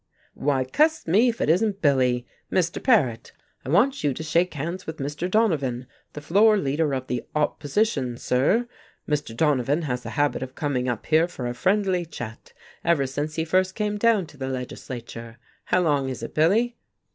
"Why, 0.33 0.63
cuss 0.65 1.05
me 1.05 1.29
if 1.29 1.41
it 1.41 1.47
isn't 1.47 1.79
Billy! 1.83 2.25
Mr. 2.51 2.81
Paret, 2.81 3.33
I 3.63 3.69
want 3.69 4.03
you 4.03 4.15
to 4.15 4.23
shake 4.23 4.55
hands 4.55 4.87
with 4.87 4.97
Mr. 4.97 5.29
Donovan, 5.29 5.85
the 6.13 6.21
floor 6.21 6.57
leader 6.57 6.95
of 6.95 7.05
the 7.05 7.23
'opposition,' 7.35 8.17
sir. 8.17 8.67
Mr. 9.07 9.37
Donovan 9.37 9.83
has 9.83 10.01
had 10.01 10.09
the 10.09 10.13
habit 10.15 10.41
of 10.41 10.55
coming 10.55 10.89
up 10.89 11.05
here 11.05 11.27
for 11.27 11.45
a 11.45 11.53
friendly 11.53 12.03
chat 12.03 12.51
ever 12.83 13.05
since 13.05 13.35
he 13.35 13.45
first 13.45 13.75
came 13.75 13.99
down 13.99 14.25
to 14.25 14.37
the 14.37 14.47
legislature. 14.49 15.37
How 15.65 15.81
long 15.81 16.09
is 16.09 16.23
it, 16.23 16.33
Billy?" 16.33 16.77